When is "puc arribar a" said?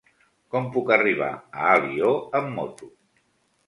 0.77-1.71